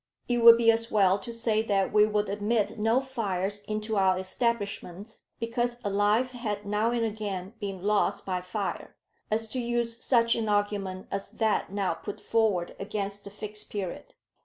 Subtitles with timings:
[0.27, 4.17] It would be as well to say that we would admit no fires into our
[4.17, 8.95] establishments because a life had now and again been lost by fire,
[9.29, 14.15] as to use such an argument as that now put forward against the Fixed Period.